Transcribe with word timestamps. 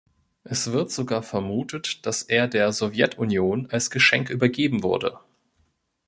Es 0.43 0.71
wird 0.71 0.89
sogar 0.89 1.21
vermutet, 1.21 2.07
dass 2.07 2.23
er 2.23 2.47
der 2.47 2.71
Sowjetunion 2.73 3.69
als 3.69 3.91
Geschenk 3.91 4.31
übergeben 4.31 4.81
wurde. 4.81 5.19